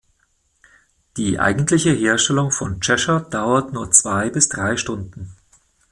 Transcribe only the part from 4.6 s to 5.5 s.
Stunden.